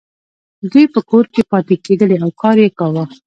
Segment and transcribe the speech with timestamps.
[0.71, 3.03] دوی په کور کې پاتې کیدلې او کار یې کاوه.